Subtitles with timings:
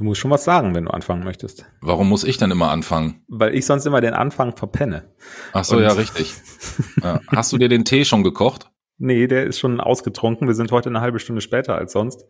[0.00, 1.66] Du musst schon was sagen, wenn du anfangen möchtest.
[1.82, 3.22] Warum muss ich denn immer anfangen?
[3.28, 5.14] Weil ich sonst immer den Anfang verpenne.
[5.52, 6.32] Ach so, Und ja, richtig.
[7.02, 7.20] ja.
[7.26, 8.70] Hast du dir den Tee schon gekocht?
[8.96, 10.48] Nee, der ist schon ausgetrunken.
[10.48, 12.24] Wir sind heute eine halbe Stunde später als sonst.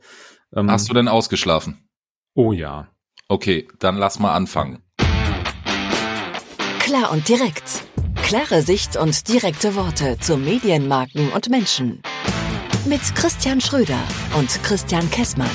[0.53, 1.89] Ähm, Hast du denn ausgeschlafen?
[2.35, 2.89] Oh ja.
[3.29, 4.83] Okay, dann lass mal anfangen.
[6.81, 7.85] Klar und direkt.
[8.17, 12.03] Klare Sicht und direkte Worte zu Medienmarken und Menschen.
[12.85, 14.01] Mit Christian Schröder
[14.37, 15.51] und Christian Kessmann.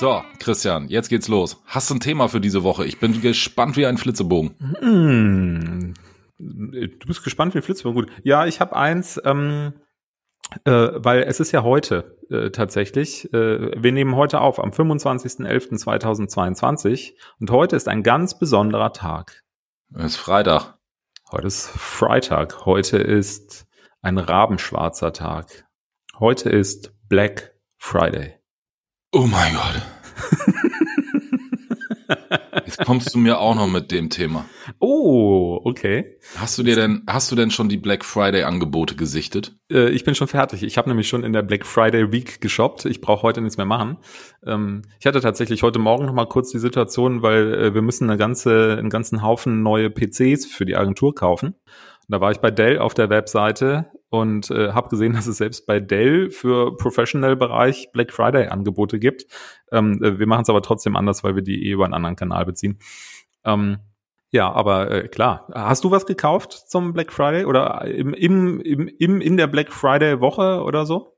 [0.00, 1.62] So, Christian, jetzt geht's los.
[1.66, 2.86] Hast du ein Thema für diese Woche?
[2.86, 4.56] Ich bin gespannt wie ein Flitzebogen.
[4.80, 5.92] Mm,
[6.38, 8.06] du bist gespannt wie ein Flitzebogen.
[8.06, 8.12] Gut.
[8.22, 9.74] Ja, ich habe eins, ähm,
[10.64, 13.30] äh, weil es ist ja heute äh, tatsächlich.
[13.34, 19.44] Äh, wir nehmen heute auf am 25.11.2022 und heute ist ein ganz besonderer Tag.
[19.94, 20.78] Es ist Freitag.
[21.30, 22.64] Heute ist Freitag.
[22.64, 23.66] Heute ist
[24.00, 25.66] ein rabenschwarzer Tag.
[26.18, 28.40] Heute ist Black Friday.
[29.12, 29.99] Oh mein Gott.
[32.66, 34.44] Jetzt kommst du mir auch noch mit dem Thema.
[34.78, 36.16] Oh, okay.
[36.36, 39.56] Hast du dir denn, hast du denn schon die Black Friday Angebote gesichtet?
[39.70, 40.62] Äh, ich bin schon fertig.
[40.62, 42.84] Ich habe nämlich schon in der Black Friday Week geshoppt.
[42.84, 43.98] Ich brauche heute nichts mehr machen.
[44.46, 48.08] Ähm, ich hatte tatsächlich heute Morgen noch mal kurz die Situation, weil äh, wir müssen
[48.08, 51.54] eine ganze, einen ganzen Haufen neue PCs für die Agentur kaufen.
[52.08, 55.66] Da war ich bei Dell auf der Webseite und äh, habe gesehen, dass es selbst
[55.66, 59.26] bei Dell für Professional-Bereich Black Friday-Angebote gibt.
[59.72, 62.16] Ähm, äh, wir machen es aber trotzdem anders, weil wir die eh über einen anderen
[62.16, 62.78] Kanal beziehen.
[63.44, 63.78] Ähm,
[64.32, 65.48] ja, aber äh, klar.
[65.54, 69.72] Hast du was gekauft zum Black Friday oder im, im, im, im in der Black
[69.72, 71.16] Friday Woche oder so?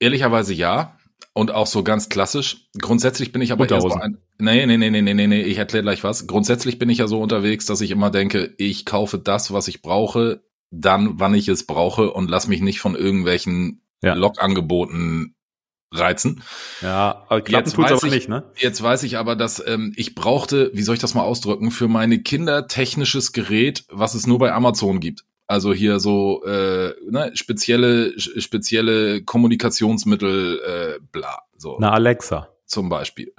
[0.00, 0.96] Ehrlicherweise ja.
[1.34, 2.68] Und auch so ganz klassisch.
[2.78, 5.82] Grundsätzlich bin ich aber eher so ein, nee, nee, nee, nee, nee, nee, ich erkläre
[5.82, 6.26] gleich was.
[6.26, 9.80] Grundsätzlich bin ich ja so unterwegs, dass ich immer denke, ich kaufe das, was ich
[9.80, 14.14] brauche, dann, wann ich es brauche und lass mich nicht von irgendwelchen ja.
[14.14, 15.36] Log-Angeboten
[15.92, 16.42] reizen.
[16.80, 18.44] Ja, aber jetzt weiß aber ich, nicht, ne?
[18.56, 21.86] Jetzt weiß ich aber, dass ähm, ich brauchte, wie soll ich das mal ausdrücken, für
[21.86, 25.24] meine Kinder technisches Gerät, was es nur bei Amazon gibt.
[25.46, 31.40] Also hier so äh, ne, spezielle spezielle Kommunikationsmittel, äh, bla.
[31.58, 31.76] So.
[31.78, 33.34] Na Alexa zum Beispiel.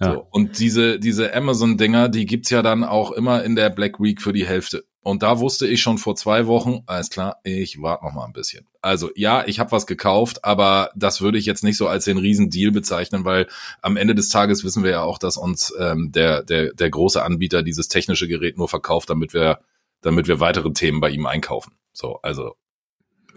[0.00, 0.14] Ja.
[0.14, 0.26] So.
[0.30, 4.20] Und diese diese Amazon Dinger, die gibt's ja dann auch immer in der Black Week
[4.20, 4.84] für die Hälfte.
[5.04, 8.32] Und da wusste ich schon vor zwei Wochen, alles klar, ich warte noch mal ein
[8.32, 8.68] bisschen.
[8.80, 12.18] Also ja, ich habe was gekauft, aber das würde ich jetzt nicht so als den
[12.18, 13.48] riesen Deal bezeichnen, weil
[13.80, 17.20] am Ende des Tages wissen wir ja auch, dass uns ähm, der, der, der große
[17.20, 19.58] Anbieter dieses technische Gerät nur verkauft, damit wir,
[20.02, 21.74] damit wir weitere Themen bei ihm einkaufen.
[21.92, 22.54] So, also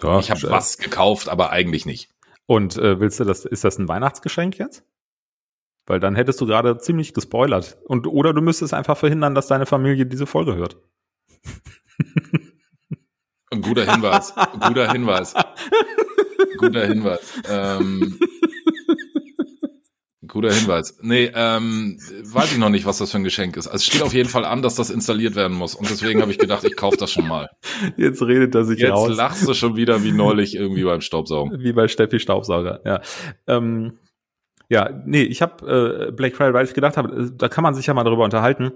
[0.03, 2.09] ja, ich habe was gekauft, aber eigentlich nicht.
[2.45, 4.83] Und äh, willst du das, ist das ein Weihnachtsgeschenk jetzt?
[5.87, 7.77] Weil dann hättest du gerade ziemlich gespoilert.
[7.85, 10.77] Und oder du müsstest einfach verhindern, dass deine Familie diese Folge hört.
[13.51, 14.33] Ein guter Hinweis.
[14.67, 15.33] guter Hinweis.
[16.57, 17.41] guter Hinweis.
[17.49, 18.19] Ähm,
[20.27, 20.97] guter Hinweis.
[21.01, 23.67] Nee, ähm, weiß ich noch nicht, was das für ein Geschenk ist.
[23.67, 25.75] Also es steht auf jeden Fall an, dass das installiert werden muss.
[25.75, 27.49] Und deswegen habe ich gedacht, ich kaufe das schon mal.
[27.97, 29.09] Jetzt redet er sich Jetzt raus.
[29.09, 31.63] Jetzt lachst du schon wieder wie neulich irgendwie beim Staubsaugen.
[31.63, 33.01] Wie bei Steffi Staubsauger, ja.
[33.47, 33.99] Ähm,
[34.69, 37.75] ja, nee, ich habe äh, Black Friday, weil ich gedacht habe, äh, da kann man
[37.75, 38.71] sich ja mal darüber unterhalten.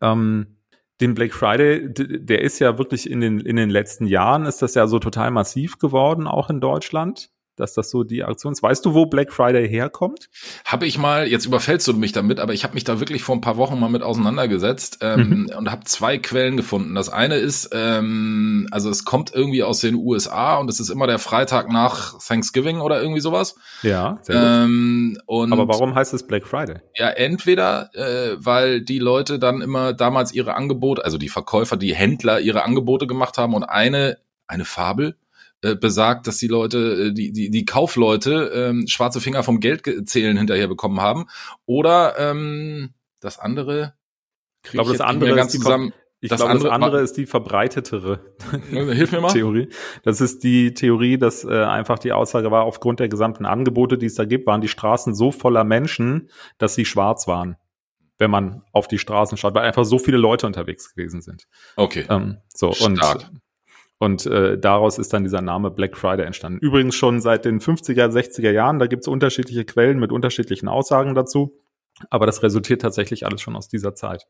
[0.00, 0.58] Ähm,
[1.02, 4.74] den Black Friday, der ist ja wirklich in den, in den letzten Jahren, ist das
[4.74, 8.62] ja so total massiv geworden, auch in Deutschland dass das so die Aktion ist.
[8.62, 10.28] Weißt du, wo Black Friday herkommt?
[10.64, 13.34] Habe ich mal, jetzt überfällst du mich damit, aber ich habe mich da wirklich vor
[13.34, 15.50] ein paar Wochen mal mit auseinandergesetzt ähm, mhm.
[15.56, 16.94] und habe zwei Quellen gefunden.
[16.94, 21.06] Das eine ist, ähm, also es kommt irgendwie aus den USA und es ist immer
[21.06, 23.56] der Freitag nach Thanksgiving oder irgendwie sowas.
[23.82, 24.18] Ja.
[24.28, 26.76] Ähm, und aber warum heißt es Black Friday?
[26.96, 31.94] Ja, entweder, äh, weil die Leute dann immer damals ihre Angebote, also die Verkäufer, die
[31.94, 35.16] Händler ihre Angebote gemacht haben und eine, eine Fabel,
[35.62, 40.36] äh, besagt, dass die Leute, äh, die, die, die Kaufleute ähm, schwarze Finger vom Geldzählen
[40.36, 41.26] hinterher bekommen haben.
[41.66, 43.94] Oder ähm, das andere.
[44.64, 45.92] Ich glaube, das andere ganz zusammen.
[46.20, 48.20] Ich das glaube, andere, das andere ist die verbreitetere
[48.70, 49.32] Hilf mir mal.
[49.32, 49.68] Theorie.
[50.04, 54.06] Das ist die Theorie, dass äh, einfach die Aussage war, aufgrund der gesamten Angebote, die
[54.06, 57.56] es da gibt, waren die Straßen so voller Menschen, dass sie schwarz waren,
[58.18, 61.48] wenn man auf die Straßen schaut, weil einfach so viele Leute unterwegs gewesen sind.
[61.74, 62.06] Okay.
[62.08, 62.88] Ähm, so Stark.
[62.88, 63.41] und
[64.02, 66.58] und äh, daraus ist dann dieser Name Black Friday entstanden.
[66.58, 71.14] Übrigens schon seit den 50er, 60er Jahren, da gibt es unterschiedliche Quellen mit unterschiedlichen Aussagen
[71.14, 71.56] dazu.
[72.10, 74.26] Aber das resultiert tatsächlich alles schon aus dieser Zeit.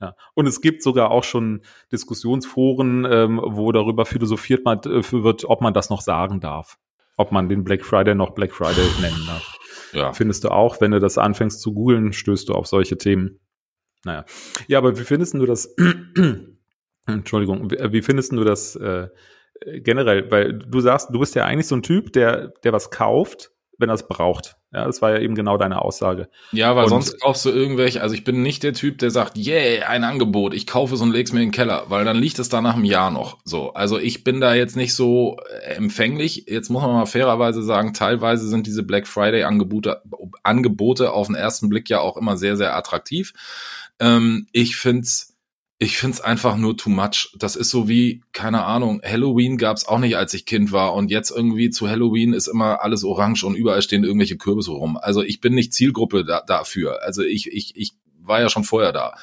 [0.00, 0.16] Ja.
[0.34, 5.60] Und es gibt sogar auch schon Diskussionsforen, ähm, wo darüber philosophiert man, äh, wird, ob
[5.60, 6.78] man das noch sagen darf.
[7.16, 9.56] Ob man den Black Friday noch Black Friday nennen darf.
[9.92, 10.12] Ja.
[10.14, 13.38] Findest du auch, wenn du das anfängst zu googeln, stößt du auf solche Themen.
[14.04, 14.24] Naja.
[14.66, 15.76] Ja, aber wie findest du das?
[17.06, 19.08] Entschuldigung, wie, wie findest du das äh,
[19.64, 20.30] generell?
[20.30, 23.90] Weil du sagst, du bist ja eigentlich so ein Typ, der, der was kauft, wenn
[23.90, 24.56] er es braucht.
[24.72, 26.30] Ja, das war ja eben genau deine Aussage.
[26.52, 29.36] Ja, weil und, sonst kaufst du irgendwelche, also ich bin nicht der Typ, der sagt,
[29.36, 32.38] yeah, ein Angebot, ich kaufe es und leg's mir in den Keller, weil dann liegt
[32.38, 33.38] es da nach einem Jahr noch.
[33.44, 36.46] So, also ich bin da jetzt nicht so äh, empfänglich.
[36.48, 40.00] Jetzt muss man mal fairerweise sagen, teilweise sind diese Black Friday Angebote,
[40.42, 43.34] Angebote auf den ersten Blick ja auch immer sehr, sehr attraktiv.
[44.00, 45.31] Ähm, ich find's
[45.82, 47.34] ich find's einfach nur too much.
[47.36, 50.94] Das ist so wie, keine Ahnung, Halloween gab's auch nicht, als ich Kind war.
[50.94, 54.96] Und jetzt irgendwie zu Halloween ist immer alles orange und überall stehen irgendwelche Kürbisse rum.
[54.96, 57.02] Also ich bin nicht Zielgruppe da, dafür.
[57.02, 59.16] Also ich, ich, ich war ja schon vorher da.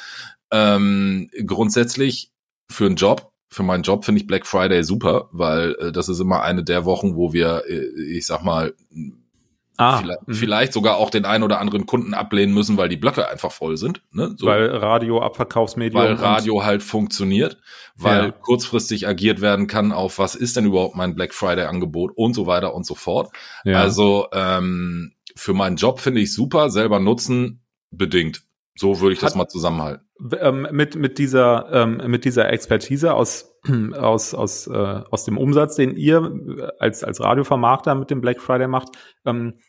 [0.51, 2.33] Ähm, grundsätzlich
[2.69, 6.19] für einen Job, für meinen Job finde ich Black Friday super, weil äh, das ist
[6.19, 8.75] immer eine der Wochen, wo wir, äh, ich sag mal,
[9.79, 10.33] Ah, vielleicht, mhm.
[10.33, 13.77] vielleicht, sogar auch den einen oder anderen Kunden ablehnen müssen, weil die Blöcke einfach voll
[13.77, 14.01] sind.
[14.11, 14.35] Ne?
[14.37, 14.47] So.
[14.47, 16.03] Weil Radio Abverkaufsmedium.
[16.03, 17.61] Weil Radio halt funktioniert,
[17.95, 18.31] weil ja.
[18.31, 22.45] kurzfristig agiert werden kann auf was ist denn überhaupt mein Black Friday Angebot und so
[22.45, 23.29] weiter und so fort.
[23.63, 23.79] Ja.
[23.79, 28.43] Also ähm, für meinen Job finde ich super, selber nutzen bedingt.
[28.75, 30.05] So würde ich das Hat, mal zusammenhalten.
[30.39, 33.57] Ähm, mit, mit dieser, ähm, mit dieser Expertise aus,
[33.97, 36.33] aus, aus, äh, aus dem Umsatz, den ihr
[36.79, 38.89] als, als Radiovermarkter mit dem Black Friday macht,
[39.25, 39.59] ähm,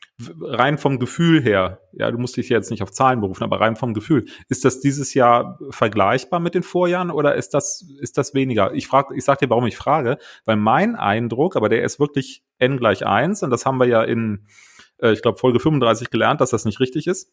[0.40, 3.76] rein vom Gefühl her, ja, du musst dich jetzt nicht auf Zahlen berufen, aber rein
[3.76, 8.34] vom Gefühl, ist das dieses Jahr vergleichbar mit den Vorjahren oder ist das, ist das
[8.34, 8.75] weniger?
[8.75, 12.44] Ich frage, ich sag dir, warum ich frage, weil mein Eindruck, aber der ist wirklich
[12.58, 14.46] n gleich eins und das haben wir ja in,
[14.99, 17.32] äh, ich glaube, Folge 35 gelernt, dass das nicht richtig ist.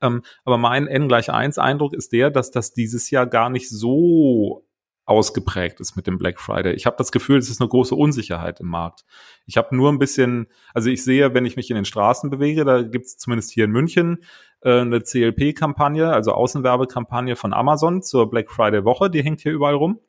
[0.00, 3.68] Ähm, aber mein n gleich eins Eindruck ist der, dass das dieses Jahr gar nicht
[3.68, 4.66] so
[5.06, 6.74] ausgeprägt ist mit dem Black Friday.
[6.74, 9.04] Ich habe das Gefühl, es ist eine große Unsicherheit im Markt.
[9.46, 12.64] Ich habe nur ein bisschen, also ich sehe, wenn ich mich in den Straßen bewege,
[12.64, 14.24] da gibt es zumindest hier in München
[14.62, 19.74] äh, eine CLP-Kampagne, also Außenwerbekampagne von Amazon zur Black Friday Woche, die hängt hier überall
[19.74, 20.00] rum,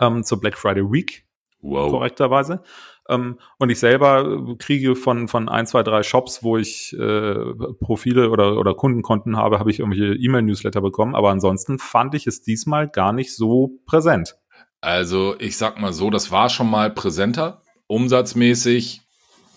[0.00, 1.26] ähm, zur Black Friday Week,
[1.60, 1.90] wow.
[1.90, 2.62] korrekterweise.
[3.08, 8.30] Ähm, und ich selber kriege von, von ein, zwei, drei Shops, wo ich äh, Profile
[8.30, 11.14] oder, oder Kundenkonten habe, habe ich irgendwelche E-Mail-Newsletter bekommen.
[11.14, 14.36] Aber ansonsten fand ich es diesmal gar nicht so präsent.
[14.80, 17.62] Also ich sag mal so, das war schon mal präsenter.
[17.86, 19.02] Umsatzmäßig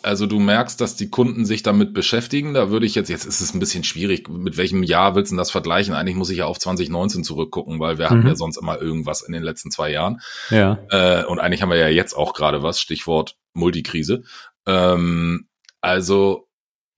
[0.03, 2.53] also du merkst, dass die Kunden sich damit beschäftigen.
[2.53, 5.35] Da würde ich jetzt, jetzt ist es ein bisschen schwierig, mit welchem Jahr willst du
[5.35, 5.93] das vergleichen?
[5.93, 8.09] Eigentlich muss ich ja auf 2019 zurückgucken, weil wir mhm.
[8.09, 10.21] hatten ja sonst immer irgendwas in den letzten zwei Jahren.
[10.49, 10.79] Ja.
[10.89, 14.23] Äh, und eigentlich haben wir ja jetzt auch gerade was, Stichwort Multikrise.
[14.65, 15.47] Ähm,
[15.81, 16.47] also.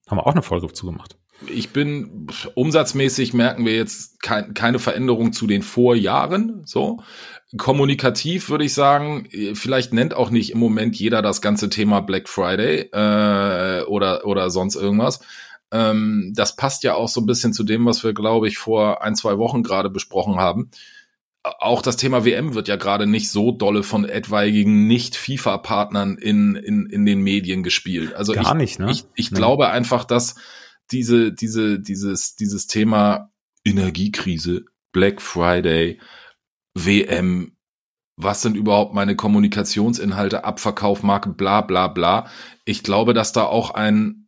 [0.08, 1.18] Haben wir auch eine Folge zugemacht.
[1.48, 6.62] Ich bin umsatzmäßig merken wir jetzt kein, keine Veränderung zu den Vorjahren.
[6.66, 7.02] So
[7.58, 12.28] kommunikativ würde ich sagen, vielleicht nennt auch nicht im Moment jeder das ganze Thema Black
[12.28, 15.20] Friday äh, oder oder sonst irgendwas.
[15.72, 19.04] Ähm, das passt ja auch so ein bisschen zu dem, was wir glaube ich vor
[19.04, 20.72] ein zwei Wochen gerade besprochen haben
[21.44, 26.86] auch das Thema WM wird ja gerade nicht so dolle von etwaigen Nicht-FIFA-Partnern in, in,
[26.86, 28.14] in den Medien gespielt.
[28.14, 28.92] Also Gar ich, nicht, ne?
[28.92, 29.38] ich, ich nee.
[29.38, 30.36] glaube einfach, dass
[30.92, 33.32] diese, diese, dieses, dieses Thema
[33.66, 36.00] Energiekrise, Black Friday,
[36.76, 37.58] WM,
[38.16, 42.28] was sind überhaupt meine Kommunikationsinhalte, Abverkauf, Marke, bla bla bla.
[42.64, 44.23] Ich glaube, dass da auch ein,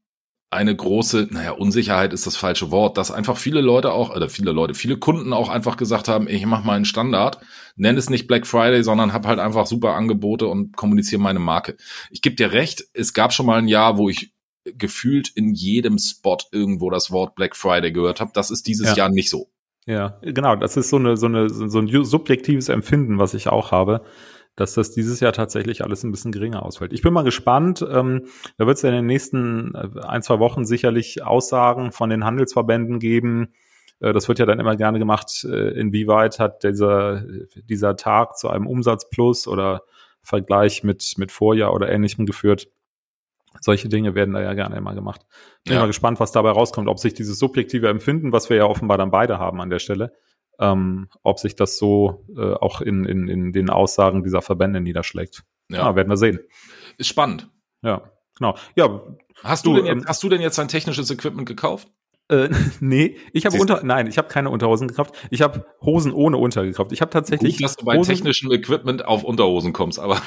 [0.55, 4.51] eine große, naja, Unsicherheit ist das falsche Wort, dass einfach viele Leute auch, oder viele
[4.51, 7.39] Leute, viele Kunden auch einfach gesagt haben, ich mache meinen Standard,
[7.75, 11.75] nenne es nicht Black Friday, sondern habe halt einfach super Angebote und kommuniziere meine Marke.
[12.09, 15.99] Ich gebe dir recht, es gab schon mal ein Jahr, wo ich gefühlt in jedem
[15.99, 18.31] Spot irgendwo das Wort Black Friday gehört habe.
[18.33, 18.95] Das ist dieses ja.
[18.95, 19.51] Jahr nicht so.
[19.85, 20.55] Ja, genau.
[20.55, 24.01] Das ist so eine, so eine, so ein subjektives Empfinden, was ich auch habe
[24.55, 26.93] dass das dieses Jahr tatsächlich alles ein bisschen geringer ausfällt.
[26.93, 27.85] Ich bin mal gespannt.
[27.87, 32.09] Ähm, da wird es ja in den nächsten äh, ein, zwei Wochen sicherlich Aussagen von
[32.09, 33.53] den Handelsverbänden geben.
[33.99, 37.23] Äh, das wird ja dann immer gerne gemacht, äh, inwieweit hat dieser,
[37.55, 39.83] dieser Tag zu einem Umsatzplus oder
[40.21, 42.67] Vergleich mit, mit Vorjahr oder ähnlichem geführt.
[43.61, 45.21] Solche Dinge werden da ja gerne immer gemacht.
[45.63, 45.81] Bin ja.
[45.81, 49.11] mal gespannt, was dabei rauskommt, ob sich dieses subjektive Empfinden, was wir ja offenbar dann
[49.11, 50.13] beide haben an der Stelle,
[50.59, 55.43] ähm, ob sich das so äh, auch in, in, in den Aussagen dieser Verbände niederschlägt.
[55.69, 56.39] Ja, ja werden wir sehen.
[56.97, 57.49] Ist spannend.
[57.81, 58.57] Ja, genau.
[58.75, 59.01] Ja.
[59.43, 61.89] Hast du, du denn jetzt, ähm, hast du denn jetzt ein technisches Equipment gekauft?
[62.29, 65.15] Äh, nee, ich habe unter nein, ich habe keine Unterhosen gekauft.
[65.29, 66.91] Ich habe Hosen ohne Unter gekauft.
[66.91, 70.21] Ich habe tatsächlich Gut, dass du bei Hosen technischem Equipment auf Unterhosen kommst, aber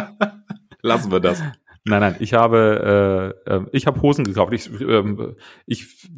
[0.82, 1.42] lassen wir das.
[1.84, 4.52] Nein, nein, ich habe äh, äh, ich habe Hosen gekauft.
[4.52, 6.08] Ich ähm, ich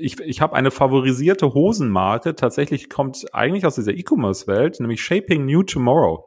[0.00, 2.34] ich, ich habe eine favorisierte Hosenmarke.
[2.34, 6.26] Tatsächlich kommt eigentlich aus dieser E-Commerce-Welt, nämlich Shaping New Tomorrow.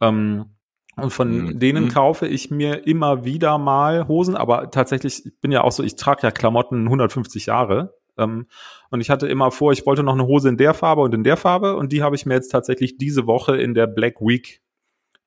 [0.00, 0.46] Ähm,
[0.96, 1.58] und von mhm.
[1.58, 1.88] denen mhm.
[1.88, 5.96] kaufe ich mir immer wieder mal Hosen, aber tatsächlich, ich bin ja auch so, ich
[5.96, 7.94] trage ja Klamotten 150 Jahre.
[8.16, 8.46] Ähm,
[8.90, 11.24] und ich hatte immer vor, ich wollte noch eine Hose in der Farbe und in
[11.24, 14.62] der Farbe und die habe ich mir jetzt tatsächlich diese Woche in der Black Week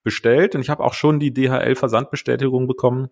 [0.08, 3.10] bestellt und ich habe auch schon die DHL Versandbestätigung bekommen.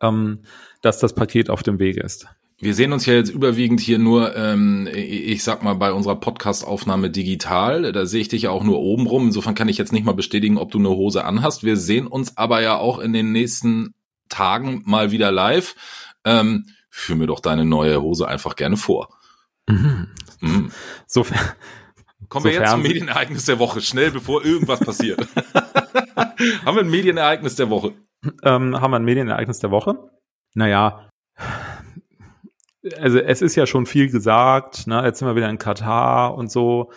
[0.00, 0.42] ähm,
[0.82, 2.26] dass das Paket auf dem Wege ist.
[2.58, 7.10] Wir sehen uns ja jetzt überwiegend hier nur, ähm, ich sag mal, bei unserer Podcast-Aufnahme
[7.10, 7.92] digital.
[7.92, 9.26] Da sehe ich dich ja auch nur oben rum.
[9.26, 11.64] Insofern kann ich jetzt nicht mal bestätigen, ob du eine Hose anhast.
[11.64, 13.94] Wir sehen uns aber ja auch in den nächsten
[14.28, 15.76] Tagen mal wieder live.
[16.24, 19.16] Ähm, führ mir doch deine neue Hose einfach gerne vor.
[19.68, 20.08] Mhm.
[20.40, 20.70] Mhm.
[21.06, 21.52] Sofern,
[22.28, 25.26] Kommen wir jetzt zum Medienereignis der Woche, schnell, bevor irgendwas passiert.
[26.64, 27.92] haben wir ein Medienereignis der Woche?
[28.42, 30.10] Ähm, haben wir ein Medienereignis der Woche?
[30.54, 31.08] Naja,
[33.00, 35.02] also es ist ja schon viel gesagt, ne?
[35.04, 36.90] jetzt sind wir wieder in Katar und so.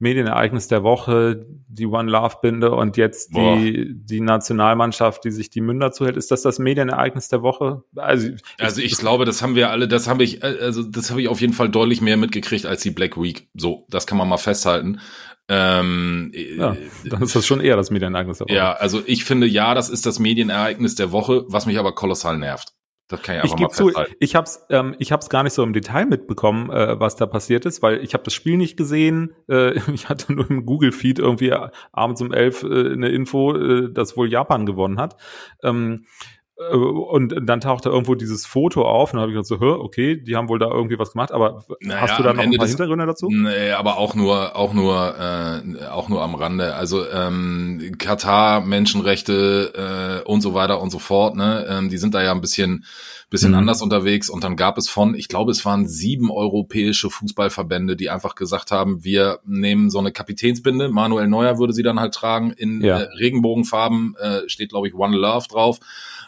[0.00, 5.60] Medienereignis der Woche, die One Love Binde und jetzt die, die Nationalmannschaft, die sich die
[5.60, 6.16] Münder zuhält.
[6.16, 7.82] Ist das das Medienereignis der Woche?
[7.94, 11.28] Also, also ich glaube, das haben wir alle, das habe ich, also das habe ich
[11.28, 13.48] auf jeden Fall deutlich mehr mitgekriegt als die Black Week.
[13.54, 15.00] So, das kann man mal festhalten.
[15.48, 18.56] Ähm, ja, dann ist das schon eher das Medienereignis der Woche.
[18.56, 22.38] Ja, also ich finde, ja, das ist das Medienereignis der Woche, was mich aber kolossal
[22.38, 22.72] nervt.
[23.10, 25.52] Das kann ich einfach ich mal zu, ich habe es ähm, ich hab's gar nicht
[25.52, 28.76] so im Detail mitbekommen, äh, was da passiert ist, weil ich habe das Spiel nicht
[28.76, 29.34] gesehen.
[29.48, 31.52] Äh, ich hatte nur im Google-Feed irgendwie
[31.92, 35.16] abends um elf äh, eine Info, äh, dass wohl Japan gewonnen hat.
[35.62, 36.06] Ähm,
[36.38, 40.16] äh, und dann tauchte irgendwo dieses Foto auf und dann habe ich gesagt so, okay,
[40.16, 42.58] die haben wohl da irgendwie was gemacht, aber naja, hast du da noch Ende ein
[42.58, 43.28] paar des, Hintergründe dazu?
[43.30, 46.74] Nee, aber auch nur, auch nur, äh, auch nur am Rande.
[46.74, 52.14] Also ähm, Katar, Menschenrechte äh, und so weiter und so fort, ne, ähm, die sind
[52.14, 52.84] da ja ein bisschen
[53.30, 53.58] bisschen mhm.
[53.58, 58.10] anders unterwegs und dann gab es von, ich glaube, es waren sieben europäische Fußballverbände, die
[58.10, 62.50] einfach gesagt haben, wir nehmen so eine Kapitänsbinde, Manuel Neuer würde sie dann halt tragen,
[62.50, 62.98] in ja.
[62.98, 65.78] äh, Regenbogenfarben, äh, steht glaube ich One Love drauf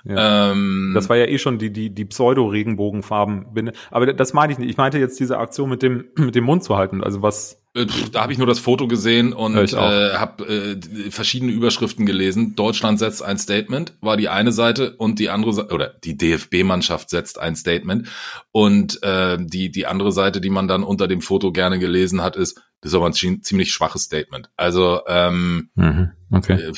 [0.05, 0.51] ja.
[0.51, 3.73] Ähm, das war ja eh schon die, die, die Pseudo-Regenbogenfarben.
[3.91, 4.71] Aber das meine ich nicht.
[4.71, 7.05] Ich meinte jetzt diese Aktion mit dem, mit dem Mund zu halten.
[7.05, 7.63] Also was.
[7.75, 12.57] Äh, da habe ich nur das Foto gesehen und äh, habe äh, verschiedene Überschriften gelesen.
[12.57, 17.09] Deutschland setzt ein Statement, war die eine Seite und die andere Seite, oder die DFB-Mannschaft
[17.09, 18.09] setzt ein Statement.
[18.51, 22.37] Und äh, die, die andere Seite, die man dann unter dem Foto gerne gelesen hat,
[22.37, 24.51] ist, das ist aber ein ziemlich schwaches Statement.
[24.57, 26.73] Also ähm, mhm, okay.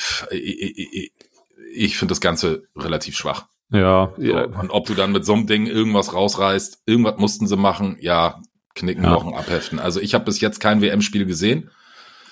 [1.75, 3.47] Ich finde das Ganze relativ schwach.
[3.71, 4.45] Ja, so, ja.
[4.45, 8.41] Und ob du dann mit so einem Ding irgendwas rausreißt, irgendwas mussten sie machen, ja,
[8.75, 9.09] knicken, ja.
[9.09, 9.79] Knochen abheften.
[9.79, 11.71] Also ich habe bis jetzt kein WM-Spiel gesehen.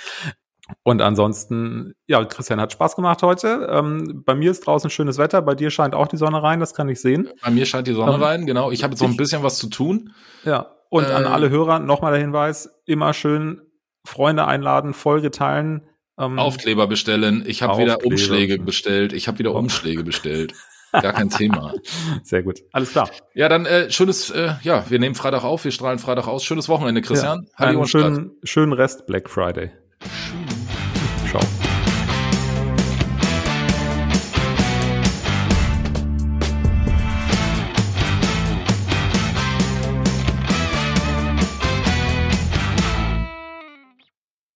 [0.84, 3.68] Und ansonsten, ja, Christian hat Spaß gemacht heute.
[3.72, 6.74] Ähm, bei mir ist draußen schönes Wetter, bei dir scheint auch die Sonne rein, das
[6.74, 7.30] kann ich sehen.
[7.44, 8.72] Bei mir scheint die Sonne ähm, rein, genau.
[8.72, 10.14] Ich habe jetzt noch ein bisschen was zu tun.
[10.46, 13.62] Ja, und äh, an alle Hörer nochmal der Hinweis, immer schön
[14.06, 17.44] Freunde einladen, Folge teilen, ähm, Aufkleber bestellen.
[17.46, 19.14] Ich habe wieder Umschläge bestellt.
[19.14, 20.54] Ich habe wieder Umschläge bestellt.
[20.92, 21.74] Gar kein Thema.
[22.24, 22.62] Sehr gut.
[22.72, 23.10] Alles klar.
[23.34, 26.44] Ja, dann äh, schönes, äh, ja, wir nehmen Freitag auf, wir strahlen Freitag aus.
[26.44, 27.48] Schönes Wochenende, Christian.
[27.60, 29.72] Ja, einen schönen, schönen Rest Black Friday.
[30.02, 30.51] Schön.